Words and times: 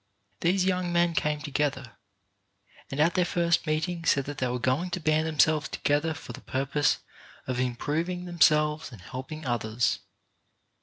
These 0.39 0.65
young 0.65 0.91
men 0.91 1.13
came 1.13 1.41
together, 1.41 1.91
and 2.89 2.99
at 2.99 3.13
their 3.13 3.23
first 3.23 3.67
meeting 3.67 4.03
said 4.03 4.25
that 4.25 4.39
they 4.39 4.47
were 4.47 4.57
going 4.57 4.89
to 4.89 4.99
band 4.99 5.27
themselves 5.27 5.69
together 5.69 6.15
for 6.15 6.33
the 6.33 6.41
purpose 6.41 6.97
of 7.45 7.59
improving 7.59 8.25
themselves 8.25 8.91
and 8.91 9.01
helping 9.03 9.45
others. 9.45 9.99